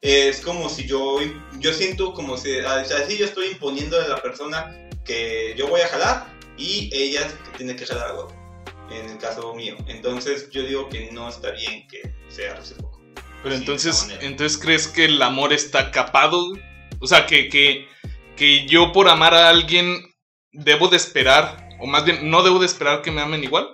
[0.00, 1.18] Es como si yo,
[1.58, 5.88] yo siento como si, así yo estoy imponiendo a la persona que yo voy a
[5.88, 8.14] jalar y ella tiene que jalar a
[8.90, 9.76] en el caso mío.
[9.86, 13.00] Entonces yo digo que no está bien que sea recíproco.
[13.42, 16.42] Pero entonces, entonces ¿crees que el amor está capado?
[17.00, 17.86] O sea, que, que,
[18.36, 19.96] que yo por amar a alguien
[20.52, 23.66] debo de esperar, o más bien, no debo de esperar que me amen igual.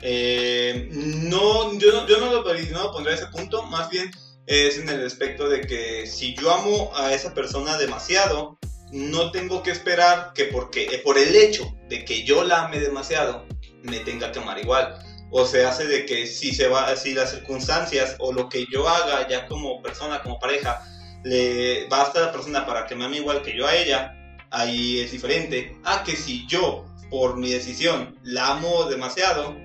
[0.00, 4.10] Eh, no, yo, no- yo no, lo, no lo pondría a ese punto, más bien
[4.46, 8.58] es en el aspecto de que si yo amo a esa persona demasiado,
[8.90, 12.80] no tengo que esperar que porque eh, por el hecho de que yo la ame
[12.80, 13.46] demasiado,
[13.82, 14.98] me tenga que amar igual.
[15.30, 18.88] O se hace de que si se va, si las circunstancias o lo que yo
[18.88, 20.82] haga ya como persona, como pareja,
[21.24, 24.14] le basta a la persona para que me ame igual que yo a ella,
[24.50, 25.76] ahí es diferente.
[25.84, 29.56] A que si yo, por mi decisión, la amo demasiado,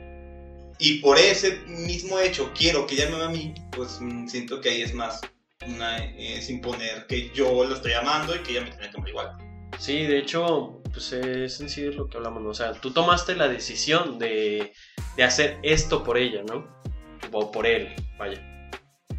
[0.80, 4.62] y por ese mismo hecho quiero que ella me ame a mí, pues mm, siento
[4.62, 5.22] que ahí es más
[6.18, 9.47] es imponer que yo la estoy amando y que ella me tiene que amar igual.
[9.80, 12.44] Sí, de hecho, pues es en lo que hablamos.
[12.46, 14.74] O sea, tú tomaste la decisión de,
[15.16, 16.68] de hacer esto por ella, ¿no?
[17.32, 18.44] O por él, vaya.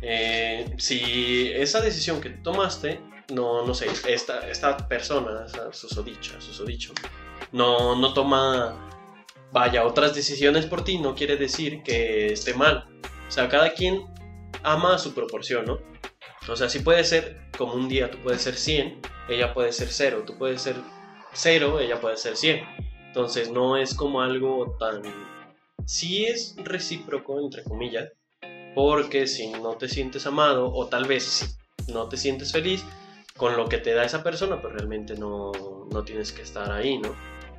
[0.01, 3.01] Eh, si esa decisión que tomaste,
[3.33, 6.93] no, no sé, esta, esta persona, susodicha, susodicho,
[7.53, 8.89] no, no toma,
[9.53, 12.87] vaya, otras decisiones por ti, no quiere decir que esté mal.
[13.29, 14.05] O sea, cada quien
[14.63, 15.79] ama a su proporción, ¿no?
[16.49, 19.89] O sea, sí puede ser como un día tú puedes ser 100, ella puede ser
[19.91, 20.77] 0, tú puedes ser
[21.33, 22.65] 0, ella puede ser 100.
[23.07, 25.03] Entonces no es como algo tan...
[25.85, 28.11] Sí es recíproco, entre comillas,
[28.75, 31.25] porque si no te sientes amado o tal vez
[31.87, 32.85] si no te sientes feliz
[33.37, 35.53] con lo que te da esa persona, pues realmente no,
[35.91, 37.15] no tienes que estar ahí, ¿no?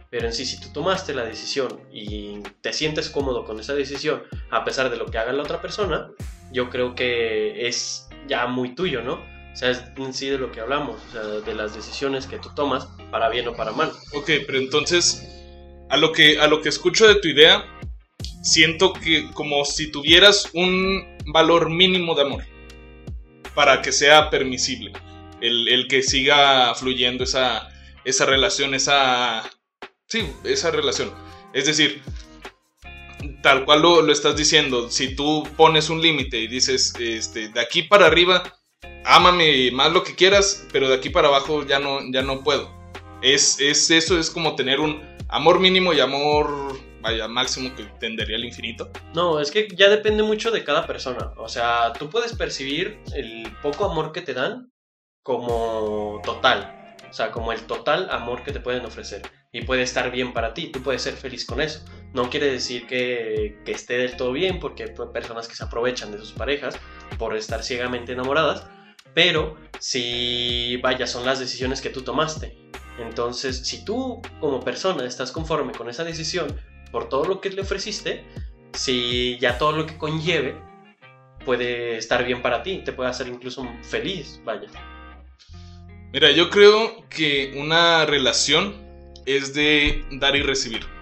[0.10, 4.24] Pero en sí, si tú tomaste la decisión y te sientes cómodo con esa decisión,
[4.50, 6.12] a pesar de lo que haga la otra persona,
[6.52, 9.14] yo creo que es ya muy tuyo, ¿no?
[9.14, 12.38] O sea, es en sí de lo que hablamos, o sea, de las decisiones que
[12.38, 13.92] tú tomas, para bien o para mal.
[14.14, 15.28] Ok, pero entonces,
[15.90, 17.66] a lo que, a lo que escucho de tu idea,
[18.44, 22.44] siento que como si tuvieras un valor mínimo de amor
[23.56, 24.94] para que sea permisible,
[25.42, 27.70] el, el que siga fluyendo esa,
[28.06, 29.50] esa relación, esa...
[30.08, 31.12] Sí, esa relación.
[31.54, 32.02] Es decir,
[33.42, 37.60] tal cual lo, lo estás diciendo, si tú pones un límite y dices, este, de
[37.60, 38.44] aquí para arriba,
[39.06, 42.70] ámame más lo que quieras, pero de aquí para abajo ya no, ya no puedo.
[43.22, 48.38] Es, es eso, es como tener un amor mínimo y amor, vaya, máximo que tendería
[48.38, 48.90] al infinito.
[49.14, 51.34] No, es que ya depende mucho de cada persona.
[51.38, 54.72] O sea, tú puedes percibir el poco amor que te dan
[55.24, 56.76] como total.
[57.10, 59.22] O sea, como el total amor que te pueden ofrecer.
[59.52, 61.84] Y puede estar bien para ti, tú puedes ser feliz con eso.
[62.14, 66.18] No quiere decir que, esté del todo bien, porque hay personas que se aprovechan de
[66.18, 66.78] sus parejas
[67.18, 68.68] por estar ciegamente enamoradas.
[69.14, 72.58] Pero si, vaya, son las decisiones que tú tomaste.
[73.00, 76.60] Entonces, si tú como persona estás conforme con esa decisión
[76.92, 78.26] por todo lo que le ofreciste,
[78.74, 80.56] si ya todo lo que conlleve
[81.46, 84.68] puede estar bien para ti, te puede hacer incluso feliz, vaya.
[86.12, 88.76] Mira, yo creo que una relación
[89.26, 90.99] es de dar y recibir.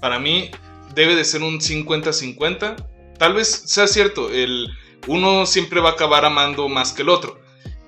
[0.00, 0.50] Para mí
[0.94, 2.76] debe de ser un 50-50
[3.18, 4.68] tal vez sea cierto, el,
[5.06, 7.40] uno siempre va a acabar amando más que el otro.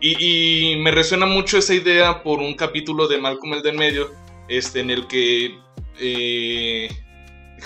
[0.03, 4.11] Y, me resuena mucho esa idea por un capítulo de Malcolm el del medio,
[4.49, 5.59] este, en el que
[5.99, 6.88] eh,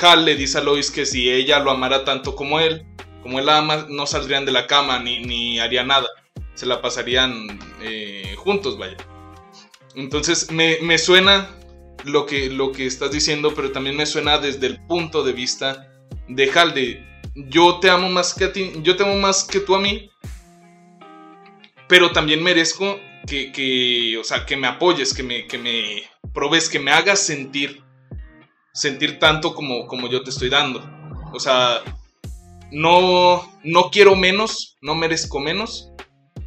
[0.00, 2.84] Hal le dice a Lois que si ella lo amara tanto como él,
[3.22, 6.08] como él ama, no saldrían de la cama ni, ni haría nada.
[6.54, 8.96] Se la pasarían eh, juntos, vaya.
[9.94, 11.48] Entonces me, me, suena
[12.04, 15.90] lo que, lo que estás diciendo, pero también me suena desde el punto de vista
[16.28, 19.60] de Hal, de yo te amo más que a ti, yo te amo más que
[19.60, 20.10] tú a mí,
[21.88, 26.68] pero también merezco que, que o sea, que me apoyes, que me, que me probes,
[26.68, 27.82] que me hagas sentir,
[28.72, 30.82] sentir tanto como, como yo te estoy dando.
[31.32, 31.82] O sea,
[32.70, 35.90] no, no quiero menos, no merezco menos,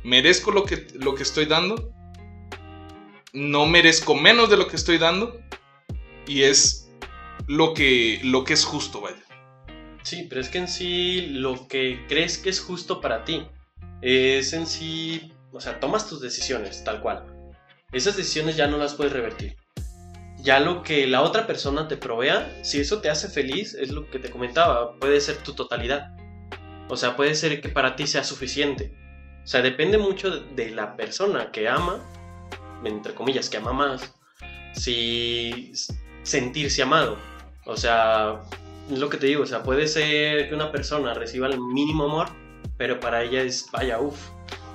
[0.03, 1.91] merezco lo que, lo que estoy dando,
[3.33, 5.39] no merezco menos de lo que estoy dando,
[6.25, 6.89] y es
[7.47, 9.23] lo que, lo que es justo, vaya.
[10.03, 13.47] Sí, pero es que en sí lo que crees que es justo para ti
[14.01, 17.25] es en sí, o sea, tomas tus decisiones tal cual.
[17.91, 19.55] Esas decisiones ya no las puedes revertir.
[20.39, 24.09] Ya lo que la otra persona te provea, si eso te hace feliz, es lo
[24.09, 26.15] que te comentaba, puede ser tu totalidad.
[26.89, 28.93] O sea, puede ser que para ti sea suficiente.
[29.43, 32.01] O sea, depende mucho de la persona que ama,
[32.83, 34.13] entre comillas, que ama más,
[34.73, 35.71] si
[36.23, 37.17] sentirse amado.
[37.65, 38.41] O sea,
[38.91, 42.05] es lo que te digo, o sea, puede ser que una persona reciba el mínimo
[42.05, 42.29] amor,
[42.77, 44.29] pero para ella es, vaya, uff,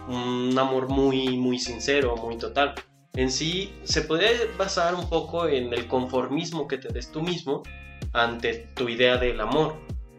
[0.09, 2.75] un amor muy, muy sincero, muy total.
[3.15, 7.63] En sí, se puede basar un poco en el conformismo que te des tú mismo
[8.13, 9.77] ante tu idea del amor.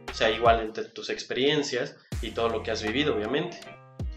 [0.10, 3.60] O sea, igual entre tus experiencias y todo lo que has vivido, obviamente.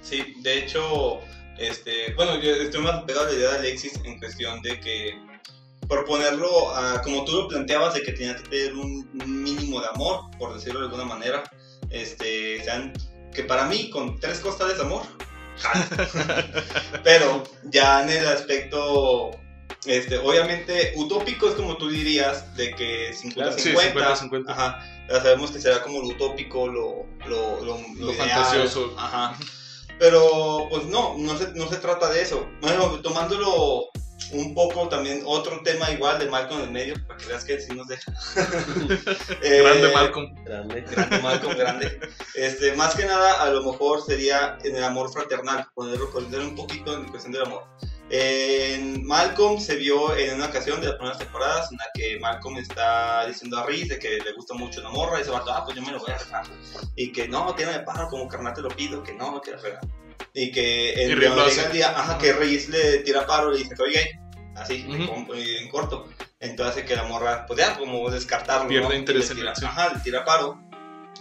[0.02, 1.20] Sí, de hecho,
[1.58, 5.18] este, bueno, yo estoy más pegado a la idea de Alexis en cuestión de que
[5.88, 9.86] por ponerlo a, como tú lo planteabas, de que tenía que tener un, mínimo de
[9.88, 11.44] amor, por decirlo de alguna manera,
[11.90, 12.92] este, sean,
[13.32, 15.02] que para mí con tres costales de amor,
[17.04, 19.30] pero ya en el aspecto,
[19.86, 25.82] este, obviamente utópico es como tú dirías, de que 50-50, ajá, ya sabemos que será
[25.82, 28.94] como lo utópico, lo, lo, lo, lo fantasioso.
[28.98, 29.36] Ajá.
[29.98, 32.46] Pero pues no, no se, no se trata de eso.
[32.60, 33.88] Bueno, tomándolo
[34.32, 37.60] un poco también otro tema igual de Malcolm en el medio, para que veas que
[37.60, 38.12] sí nos deja.
[39.42, 40.44] Eh, grande Malcolm.
[40.44, 42.00] Grande, grande Malcolm, grande.
[42.34, 46.56] Este, más que nada, a lo mejor sería en el amor fraternal, ponerlo, ponerlo un
[46.56, 47.64] poquito en cuestión del amor.
[48.08, 52.56] En Malcolm se vio en una ocasión de las primeras temporadas en la que Malcolm
[52.58, 55.44] está diciendo a Reese de que le gusta mucho una morra y se va a
[55.48, 56.46] ah, pues yo me lo voy a dejar.
[56.94, 59.58] Y que no, tiene de paro, como carnal te lo pido, que no, que la
[60.32, 61.18] y que el,
[61.72, 64.20] día, ajá, que Reese le tira paro y le dice que oye,
[64.54, 66.08] así, en, corto.
[66.40, 68.68] Entonces que la morra, pues ya, como descartarlo.
[68.68, 70.60] Pierde interés en Ajá, le tira paro.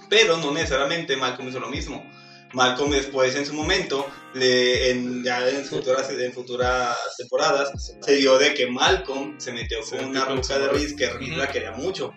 [0.09, 2.05] Pero no necesariamente Malcolm hizo lo mismo.
[2.53, 8.37] Malcolm después en su momento, le, en, ya en futuras, en futuras temporadas, se dio
[8.37, 12.13] de que Malcolm se metió con una ruca de Reese que Reese la quería mucho.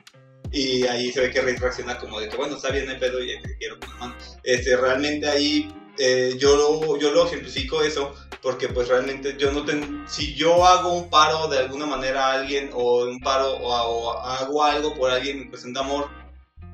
[0.50, 3.22] Y ahí se ve que Reese reacciona como de que bueno, está bien el pedo
[3.22, 4.16] y te quiero con la mano.
[4.42, 9.64] Este, realmente ahí eh, yo, lo, yo lo ejemplifico eso porque pues realmente yo no
[9.64, 14.12] ten, si yo hago un paro de alguna manera a alguien o un paro o,
[14.12, 16.08] hago algo por alguien en cuestión de amor,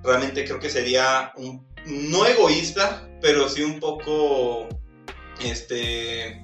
[0.03, 4.69] realmente creo que sería un, no egoísta, pero sí un poco
[5.43, 6.41] este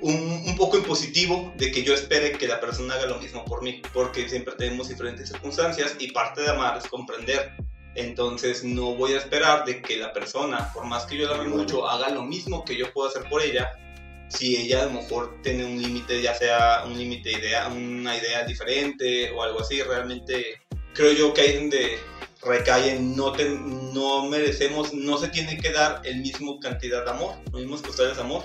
[0.00, 3.62] un, un, poco impositivo de que yo espere que la persona haga lo mismo por
[3.62, 7.54] mí, porque siempre tenemos diferentes circunstancias y parte de amar es comprender
[7.94, 11.48] entonces no voy a esperar de que la persona, por más que yo la ame
[11.48, 13.70] mucho, haga lo mismo que yo puedo hacer por ella.
[14.28, 18.44] Si ella a lo mejor tiene un límite, ya sea un límite idea, una idea
[18.44, 20.62] diferente o algo así, realmente
[20.94, 21.98] creo yo que ahí es donde
[22.42, 23.34] recae no,
[23.92, 28.16] no merecemos, no se tiene que dar el mismo cantidad de amor, los mismos costales
[28.16, 28.44] de amor,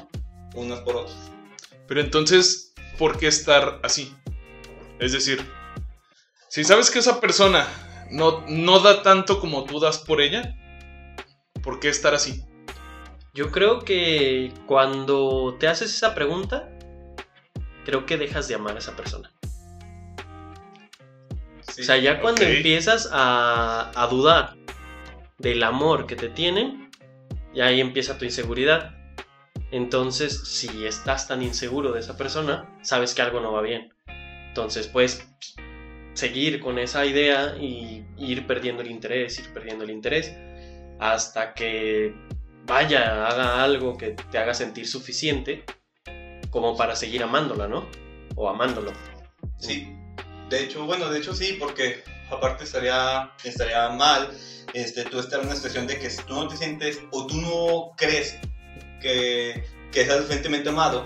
[0.53, 1.17] unos por otros.
[1.87, 4.13] Pero entonces, ¿por qué estar así?
[4.99, 5.45] Es decir,
[6.49, 7.67] si sabes que esa persona
[8.11, 10.55] no, no da tanto como tú das por ella,
[11.63, 12.43] ¿por qué estar así?
[13.33, 16.69] Yo creo que cuando te haces esa pregunta,
[17.83, 19.34] creo que dejas de amar a esa persona.
[21.79, 24.55] O sea, ya cuando empiezas a, a, dudar
[25.37, 26.89] del amor que te tienen,
[27.53, 28.95] ya ahí empieza tu inseguridad.
[29.71, 33.93] Entonces, si estás tan inseguro de esa persona, sabes que algo no va bien.
[34.47, 35.27] Entonces, pues,
[36.13, 40.33] seguir con esa idea y ir perdiendo el interés, ir perdiendo el interés,
[40.99, 42.13] hasta que
[42.65, 45.65] vaya, haga algo que te haga sentir suficiente
[46.49, 47.85] como para seguir amándola, ¿no?
[48.35, 48.93] O amándolo.
[49.57, 49.93] Sí,
[50.49, 54.29] de hecho, bueno, de hecho sí, porque aparte estaría, estaría mal
[54.73, 57.35] este, tú estar en una situación de que si tú no te sientes o tú
[57.35, 58.37] no crees
[59.01, 61.05] que, que estás suficientemente amado,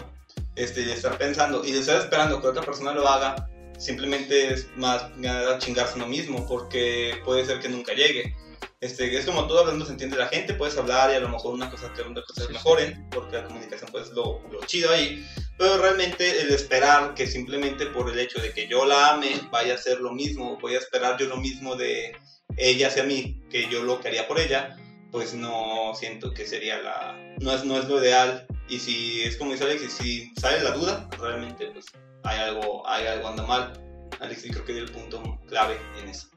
[0.55, 3.47] este, y estar pensando y estar esperando que otra persona lo haga,
[3.77, 8.35] simplemente es más nada chingarse uno mismo, porque puede ser que nunca llegue.
[8.81, 11.53] Este, es como todo hablando se entiende la gente, puedes hablar y a lo mejor
[11.53, 15.25] una cosa que otras cosas mejoren, porque la comunicación pues lo, lo chido ahí,
[15.59, 19.73] pero realmente el esperar que simplemente por el hecho de que yo la ame vaya
[19.73, 22.15] a ser lo mismo, voy a esperar yo lo mismo de
[22.55, 24.77] ella hacia mí que yo lo que haría por ella,
[25.11, 29.35] pues no siento que sería la, no es, no es lo ideal y si es
[29.35, 31.87] como dice Alex, y si sale la duda, realmente pues
[32.23, 33.73] hay algo, hay algo anda mal.
[34.21, 36.29] Alex, creo que dio el punto clave en eso.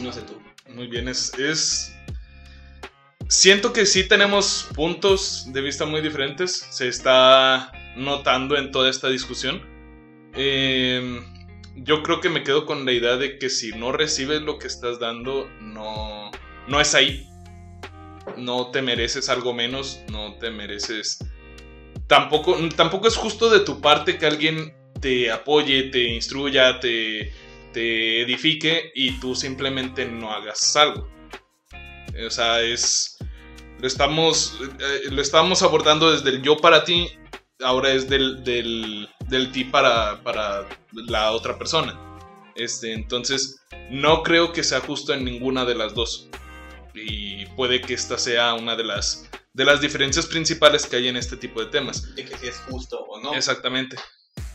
[0.00, 0.40] No sé tú.
[0.68, 1.92] Muy bien, es, es...
[3.28, 6.66] Siento que sí tenemos puntos de vista muy diferentes.
[6.70, 9.62] Se está notando en toda esta discusión.
[10.34, 11.20] Eh,
[11.76, 14.66] yo creo que me quedo con la idea de que si no recibes lo que
[14.66, 16.30] estás dando, no,
[16.68, 17.26] no es ahí.
[18.36, 21.18] No te mereces algo menos, no te mereces...
[22.06, 27.32] Tampoco, tampoco es justo de tu parte que alguien te apoye, te instruya, te,
[27.72, 31.08] te edifique y tú simplemente no hagas algo.
[32.26, 33.16] O sea, es...
[33.78, 37.08] Lo estamos, eh, lo estamos abordando desde el yo para ti,
[37.62, 41.98] ahora es del, del, del ti para, para la otra persona.
[42.54, 46.28] Este, entonces, no creo que sea justo en ninguna de las dos.
[46.94, 51.16] Y puede que esta sea una de las, de las diferencias principales que hay en
[51.16, 52.14] este tipo de temas.
[52.14, 53.34] De que si es justo o no.
[53.34, 53.96] Exactamente.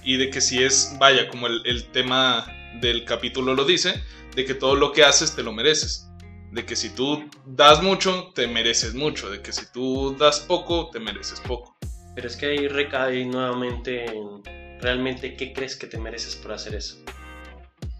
[0.03, 2.45] Y de que si es, vaya, como el, el tema
[2.79, 4.03] del capítulo lo dice,
[4.35, 6.07] de que todo lo que haces te lo mereces.
[6.51, 9.29] De que si tú das mucho, te mereces mucho.
[9.29, 11.75] De que si tú das poco, te mereces poco.
[12.15, 14.43] Pero es que ahí recae nuevamente en
[14.79, 16.97] realmente qué crees que te mereces por hacer eso.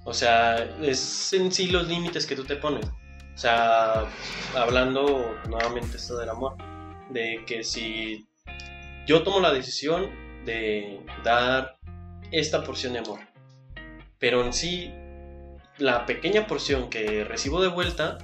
[0.06, 2.86] O sea, es en sí los límites que tú te pones.
[2.86, 4.06] O sea,
[4.56, 6.56] hablando nuevamente esto del amor,
[7.10, 8.26] de que si
[9.06, 10.10] yo tomo la decisión
[10.46, 11.76] de dar
[12.32, 13.20] esta porción de amor,
[14.20, 14.94] pero en sí
[15.78, 18.20] la pequeña porción que recibo de vuelta,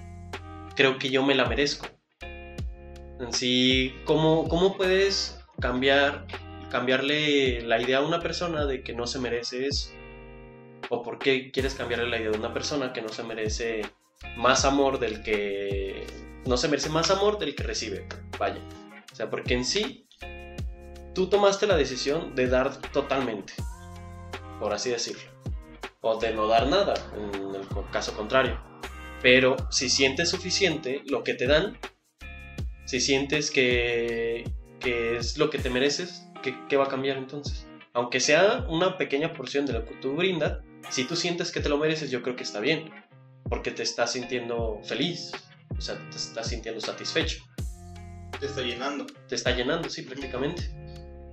[0.76, 1.88] creo que yo me la merezco.
[2.22, 6.28] En sí, ¿cómo, cómo puedes cambiar,
[6.70, 9.92] cambiarle la idea a una persona de que no se merece eso?
[10.90, 13.84] ¿O por qué quieres cambiarle la idea a una persona que no se merece
[14.36, 16.06] más amor del que...
[16.46, 18.08] No se merece más amor del que recibe?
[18.38, 18.60] Vaya.
[19.12, 20.08] O sea, porque en sí,
[21.14, 23.54] tú tomaste la decisión de dar totalmente,
[24.60, 25.30] por así decirlo.
[26.02, 28.60] O de no dar nada, en el caso contrario.
[29.22, 31.78] Pero si sientes suficiente lo que te dan,
[32.86, 34.46] si sientes que,
[34.82, 37.66] que es lo que te mereces, ¿qué, ¿qué, va a cambiar entonces?
[37.94, 41.70] Aunque sea una pequeña porción de lo que tú brindas, si tú sientes que te
[41.70, 42.90] lo mereces, yo creo que está bien,
[43.50, 45.32] porque te estás sintiendo feliz,
[45.78, 47.44] o sea, te estás sintiendo satisfecho.
[48.40, 49.06] Te está llenando.
[49.28, 50.64] Te está llenando, sí, prácticamente.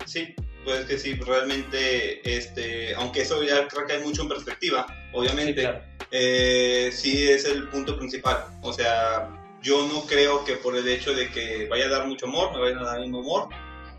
[0.05, 0.35] Sí,
[0.65, 5.55] pues que sí, realmente, este, aunque eso ya creo que hay mucho en perspectiva, obviamente,
[5.55, 5.83] sí, claro.
[6.11, 8.47] eh, sí es el punto principal.
[8.63, 12.27] O sea, yo no creo que por el hecho de que vaya a dar mucho
[12.27, 13.49] amor, me vayan a dar el mismo amor.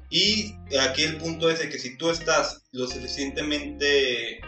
[0.09, 4.39] Y aquí el punto es de que si tú estás lo suficientemente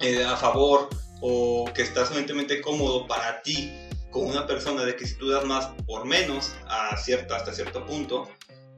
[0.00, 0.88] eh, a favor
[1.20, 3.72] o que estás suficientemente cómodo para ti
[4.10, 8.28] con una persona de que si tú das más por menos a hasta cierto punto,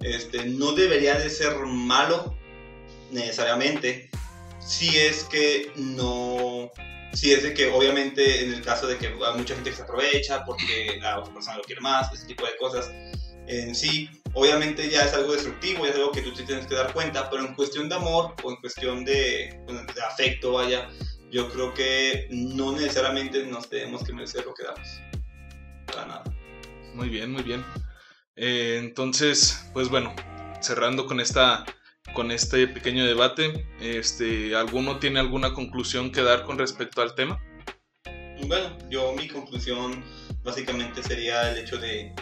[0.01, 2.35] este, no debería de ser malo
[3.11, 4.11] necesariamente
[4.61, 6.71] si es que no
[7.17, 9.83] si es de que obviamente en el caso de que hay mucha gente que se
[9.83, 12.91] aprovecha porque la otra persona lo quiere más, ese tipo de cosas
[13.47, 16.93] en sí, obviamente ya es algo destructivo, ya es algo que tú tienes que dar
[16.93, 20.91] cuenta, pero en cuestión de amor o en cuestión de, de afecto, vaya,
[21.31, 25.01] yo creo que no necesariamente nos tenemos que merecer lo que damos.
[25.87, 26.25] Para nada.
[26.95, 27.65] Muy bien, muy bien.
[28.35, 30.15] Eh, entonces, pues bueno,
[30.61, 31.65] cerrando con esta
[32.17, 33.69] con este pequeño debate.
[33.79, 37.39] Este, ¿Alguno tiene alguna conclusión que dar con respecto al tema?
[38.47, 40.03] Bueno, yo mi conclusión
[40.43, 42.15] básicamente sería el hecho de,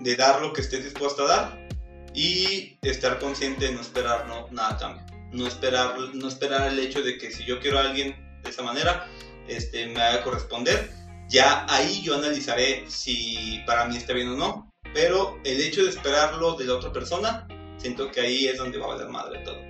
[0.00, 1.68] de dar lo que estés dispuesto a dar
[2.14, 5.04] y estar consciente de no esperar no, nada cambio.
[5.30, 8.62] No esperar, no esperar el hecho de que si yo quiero a alguien de esa
[8.62, 9.06] manera,
[9.46, 10.90] este, me haga corresponder.
[11.28, 14.72] Ya ahí yo analizaré si para mí está bien o no.
[14.94, 17.46] Pero el hecho de esperarlo de la otra persona
[17.78, 19.60] siento que ahí es donde va a valer madre todo.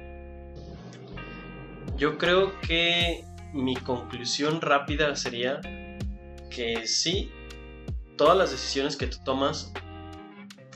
[1.97, 5.61] Yo creo que mi conclusión rápida sería
[6.51, 7.31] que sí,
[8.17, 9.73] todas las decisiones que tú tomas,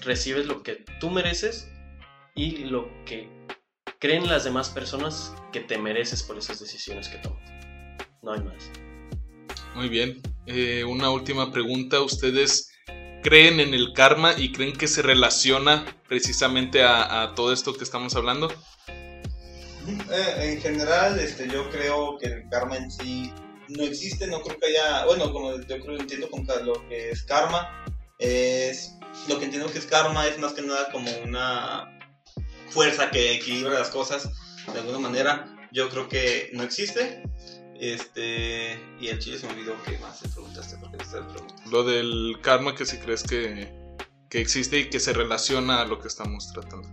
[0.03, 1.71] recibes lo que tú mereces
[2.35, 3.29] y lo que
[3.99, 7.51] creen las demás personas que te mereces por esas decisiones que tomas.
[8.23, 8.71] No hay más.
[9.75, 10.21] Muy bien.
[10.47, 12.01] Eh, una última pregunta.
[12.01, 12.71] ¿Ustedes
[13.23, 17.85] creen en el karma y creen que se relaciona precisamente a, a todo esto que
[17.85, 18.49] estamos hablando?
[19.89, 23.33] Eh, en general, este, yo creo que el karma en sí
[23.69, 27.11] no existe, no creo que haya, bueno, como yo creo que entiendo con lo que
[27.11, 27.85] es karma,
[28.19, 28.97] es,
[29.29, 31.99] lo que entiendo que es karma es más que nada como una
[32.69, 34.29] fuerza que equilibra las cosas
[34.73, 37.23] de alguna manera, yo creo que no existe,
[37.81, 41.71] este, y el chile se me olvidó que más te preguntaste, porque te.
[41.71, 43.73] Lo del karma que si crees que,
[44.29, 46.89] que existe y que se relaciona a lo que estamos tratando.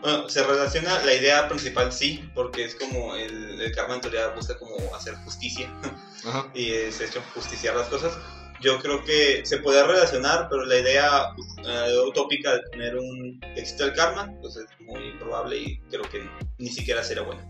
[0.00, 4.28] Bueno, se relaciona, la idea principal sí, porque es como el, el karma en teoría
[4.28, 5.70] busca como hacer justicia
[6.26, 6.50] Ajá.
[6.54, 8.18] y es hecho justiciar las cosas.
[8.60, 11.34] Yo creo que se puede relacionar, pero la idea
[11.66, 16.28] eh, utópica de tener un existe el karma, pues es muy improbable y creo que
[16.58, 17.48] ni siquiera será bueno.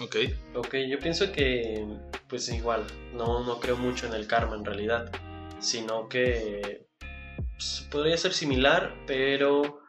[0.00, 0.16] Ok.
[0.54, 1.86] Ok, yo pienso que,
[2.28, 2.84] pues igual,
[3.14, 5.12] no, no creo mucho en el karma en realidad,
[5.58, 6.86] sino que
[7.52, 9.80] pues, podría ser similar, pero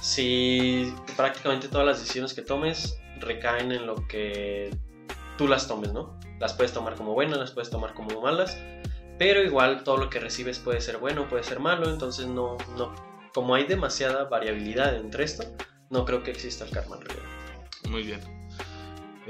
[0.00, 4.70] si prácticamente todas las decisiones que tomes recaen en lo que
[5.36, 6.18] tú las tomes, ¿no?
[6.40, 8.58] Las puedes tomar como buenas, las puedes tomar como malas,
[9.18, 12.94] pero igual todo lo que recibes puede ser bueno, puede ser malo, entonces no, no,
[13.32, 15.44] como hay demasiada variabilidad entre esto,
[15.90, 17.28] no creo que exista el karma en realidad.
[17.88, 18.37] Muy bien.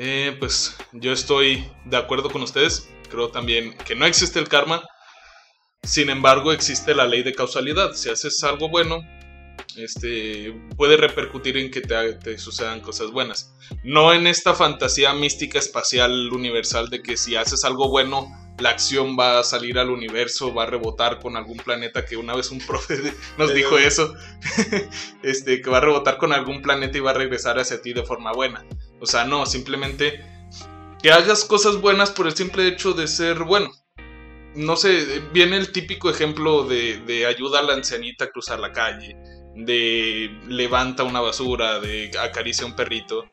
[0.00, 2.88] Eh, pues yo estoy de acuerdo con ustedes.
[3.10, 4.82] Creo también que no existe el karma.
[5.82, 7.94] Sin embargo, existe la ley de causalidad.
[7.94, 9.04] Si haces algo bueno,
[9.76, 13.52] este, puede repercutir en que te, te sucedan cosas buenas.
[13.82, 18.28] No en esta fantasía mística espacial universal de que si haces algo bueno,
[18.60, 22.36] la acción va a salir al universo, va a rebotar con algún planeta que una
[22.36, 24.14] vez un profe nos dijo eso,
[25.22, 28.04] este, que va a rebotar con algún planeta y va a regresar hacia ti de
[28.04, 28.64] forma buena.
[29.00, 30.24] O sea, no, simplemente
[31.02, 33.70] que hagas cosas buenas por el simple hecho de ser bueno.
[34.54, 38.72] No sé, viene el típico ejemplo de, de ayuda a la ancianita a cruzar la
[38.72, 39.16] calle,
[39.54, 43.26] de levanta una basura, de acaricia a un perrito.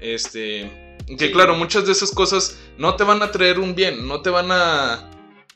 [0.00, 1.32] Este, que Sí.
[1.32, 4.50] claro, muchas de esas cosas no te van a traer un bien, no te van
[4.50, 5.10] a...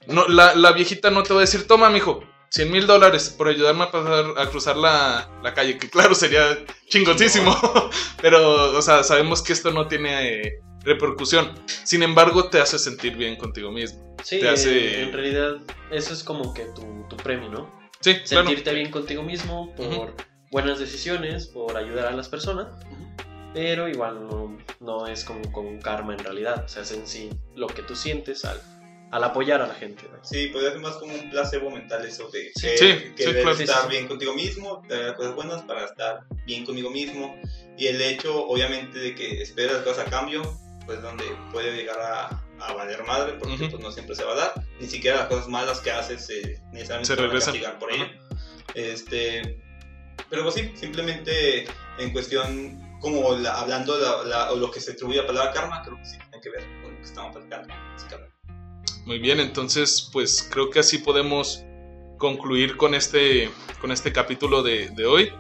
[0.06, 3.48] No, la, la viejita no te va a decir, toma, mijo, 100 mil dólares por
[3.48, 7.54] ayudarme a, pasar, a cruzar la, la calle, que claro, sería chingoncísimo,
[8.22, 11.52] pero, o sea, sabemos que esto no tiene eh, repercusión.
[11.84, 14.16] Sin embargo, te hace sentir bien contigo mismo.
[14.24, 15.56] Sí, Te hace- en realidad
[15.90, 17.78] eso es como que tu, tu premio, ¿no?
[18.00, 18.46] Sí, claro.
[18.46, 20.06] Sentirte bien contigo mismo por Ujú.
[20.50, 22.68] buenas decisiones, por ayudar a las personas,
[23.54, 27.06] pero igual no, no es como con un karma en realidad, o sea, es en
[27.06, 28.60] sí lo que tú sientes al,
[29.10, 30.04] al apoyar a la gente.
[30.12, 30.22] ¿no?
[30.22, 32.66] Sí, podría ser más como un placebo mental eso de Sí.
[32.68, 33.50] que, Sí, que sí, debes claro.
[33.58, 33.88] estar Sí, sí.
[33.88, 37.36] bien contigo mismo, tener cosas buenas para estar bien conmigo mismo.
[37.76, 40.42] Y el hecho, obviamente, de que esperas las cosas a cambio,
[40.84, 43.70] pues donde puede llegar a, a valer madre, porque Ujú.
[43.70, 44.52] pues no siempre se va a dar.
[44.80, 47.52] Ni siquiera las cosas malas que haces eh, necesariamente Se a regresan.
[47.54, 48.06] castigar por ello.
[48.74, 49.62] Este,
[50.30, 51.66] pero pues sí, simplemente
[51.98, 55.52] en cuestión, como la- hablando la- la- o lo que se atribuye a la palabra
[55.52, 57.74] karma, creo que sí tiene que ver con lo que estamos platicando.
[59.08, 61.64] Muy bien, entonces pues creo que así podemos
[62.18, 63.48] concluir con este,
[63.80, 65.32] con este capítulo de, de hoy.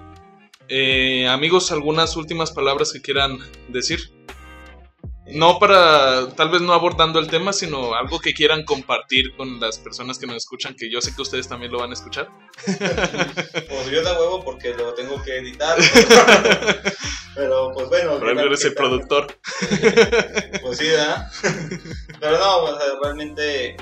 [0.68, 3.36] Eh, amigos, ¿algunas últimas palabras que quieran
[3.68, 4.10] decir?
[5.30, 9.78] No para, tal vez no abordando el tema, sino algo que quieran compartir con las
[9.78, 12.30] personas que nos escuchan, que yo sé que ustedes también lo van a escuchar.
[12.64, 15.76] Pues yo da huevo porque lo tengo que editar.
[17.34, 18.16] Pero pues bueno.
[18.26, 19.26] Eres el productor.
[20.62, 21.30] Pues sí, ¿verdad?
[22.20, 23.76] Pero no, o sea, realmente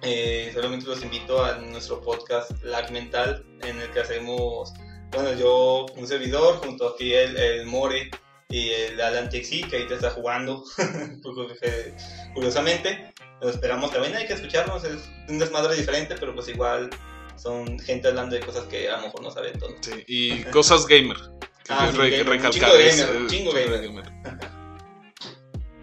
[0.00, 4.72] eh, solamente los invito a nuestro podcast Lag Mental, en el que hacemos,
[5.10, 8.10] bueno, yo, un servidor, junto aquí el, el More
[8.52, 10.62] y el Alan Texi, que ahorita está jugando,
[11.62, 11.96] eh,
[12.34, 13.12] curiosamente.
[13.40, 16.90] Lo esperamos también, hay que escucharnos, es un desmadre diferente, pero pues igual
[17.36, 19.74] son gente hablando de cosas que a lo mejor no saben todo.
[19.80, 21.16] Sí, y cosas gamer.
[21.64, 24.12] Que Ah, sí, re- gamer, un recalcar chingo de es- gamer, un es- chingo gamer.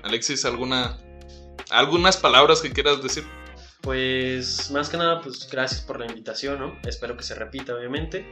[0.04, 0.98] Alexis, ¿alguna,
[1.70, 3.26] algunas palabras que quieras decir?
[3.82, 6.78] Pues más que nada, pues gracias por la invitación, ¿no?
[6.88, 8.26] Espero que se repita, obviamente.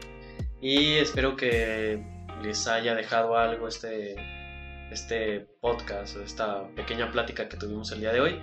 [0.62, 2.02] Y espero que
[2.42, 4.16] les haya dejado algo este,
[4.92, 8.40] este podcast esta pequeña plática que tuvimos el día de hoy.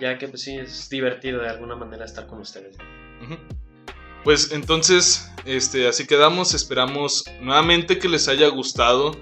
[0.00, 2.76] Ya que pues sí, es divertido de alguna manera estar con ustedes.
[4.22, 6.54] Pues entonces, este, así quedamos.
[6.54, 9.16] Esperamos nuevamente que les haya gustado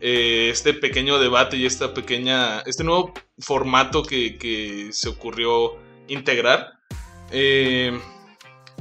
[0.00, 5.76] eh, este pequeño debate y esta pequeña, este nuevo formato que, que se ocurrió
[6.08, 6.72] integrar.
[7.30, 7.98] Eh,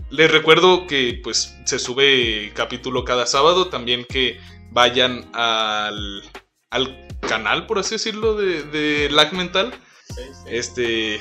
[0.09, 3.69] les recuerdo que pues se sube capítulo cada sábado.
[3.69, 4.39] También que
[4.75, 6.21] vayan al,
[6.69, 9.73] al canal, por así decirlo, de, de Lag Mental.
[10.09, 10.49] Sí, sí.
[10.49, 11.19] Este,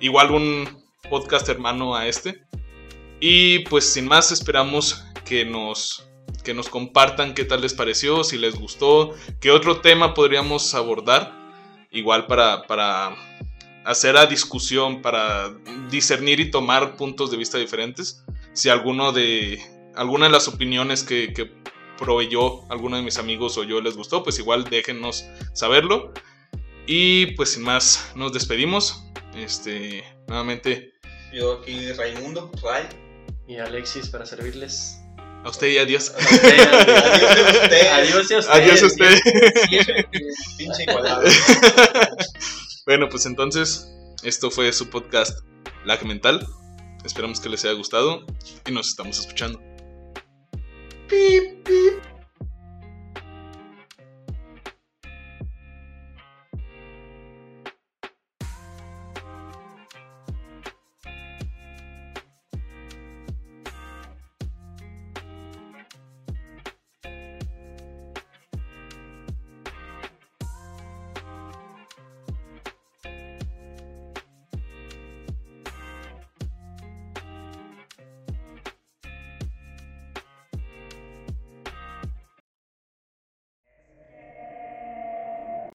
[0.00, 0.68] igual un,
[1.08, 2.42] podcast hermano a este.
[3.20, 6.06] Y pues sin más esperamos que nos,
[6.42, 11.32] que nos compartan qué tal les pareció, si les gustó, qué otro tema podríamos abordar.
[11.92, 13.16] Igual para, para
[13.84, 15.54] hacer a discusión, para
[15.90, 18.24] discernir y tomar puntos de vista diferentes.
[18.52, 19.62] Si alguno de,
[19.94, 21.50] alguna de las opiniones que, que
[21.98, 26.12] proveyó alguno de mis amigos o yo les gustó, pues igual déjenos saberlo.
[26.86, 29.04] Y pues sin más, nos despedimos.
[29.34, 30.94] Este, nuevamente.
[31.32, 32.86] Yo aquí, Raimundo, Ray.
[33.48, 35.00] Y Alexis para servirles.
[35.44, 36.12] A usted y adiós.
[36.14, 36.72] A usted, Adiós
[37.52, 37.88] a usted.
[37.88, 38.50] Adiós a usted.
[38.50, 39.20] Adiós a usted.
[40.58, 41.22] Pinche igualado.
[42.86, 43.88] Bueno, pues entonces,
[44.22, 45.40] esto fue su podcast
[45.84, 46.46] Lag Mental.
[47.04, 48.24] Esperamos que les haya gustado
[48.64, 49.60] y nos estamos escuchando.
[51.08, 52.15] Pi, pi,